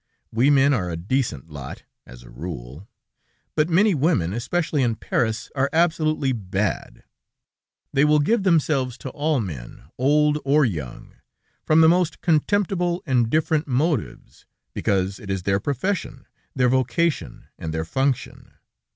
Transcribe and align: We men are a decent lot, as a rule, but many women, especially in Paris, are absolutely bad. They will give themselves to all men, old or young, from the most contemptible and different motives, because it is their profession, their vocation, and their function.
We 0.31 0.49
men 0.49 0.73
are 0.73 0.89
a 0.89 0.97
decent 0.97 1.51
lot, 1.51 1.83
as 2.07 2.23
a 2.23 2.29
rule, 2.31 2.87
but 3.55 3.69
many 3.69 3.93
women, 3.93 4.33
especially 4.33 4.81
in 4.81 4.95
Paris, 4.95 5.51
are 5.53 5.69
absolutely 5.71 6.31
bad. 6.31 7.03
They 7.93 8.03
will 8.03 8.17
give 8.17 8.41
themselves 8.41 8.97
to 8.97 9.09
all 9.09 9.39
men, 9.39 9.83
old 9.99 10.39
or 10.43 10.65
young, 10.65 11.13
from 11.63 11.81
the 11.81 11.87
most 11.87 12.19
contemptible 12.21 13.03
and 13.05 13.29
different 13.29 13.67
motives, 13.67 14.47
because 14.73 15.19
it 15.19 15.29
is 15.29 15.43
their 15.43 15.59
profession, 15.59 16.25
their 16.55 16.69
vocation, 16.69 17.45
and 17.59 17.71
their 17.71 17.85
function. 17.85 18.53